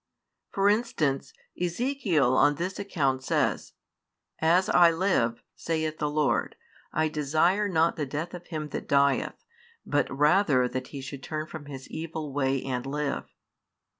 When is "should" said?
11.01-11.21